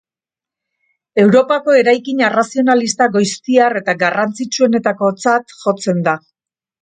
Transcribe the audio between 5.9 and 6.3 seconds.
da.